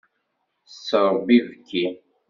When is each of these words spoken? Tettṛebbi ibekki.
Tettṛebbi 0.71 1.33
ibekki. 1.39 1.85